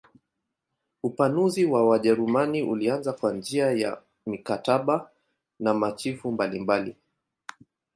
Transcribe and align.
Upanuzi 1.03 1.65
wa 1.65 1.85
Wajerumani 1.89 2.61
ulianza 2.63 3.13
kwa 3.13 3.33
njia 3.33 3.71
ya 3.71 4.01
mikataba 4.25 5.11
na 5.59 5.73
machifu 5.73 6.31
mbalimbali. 6.31 6.95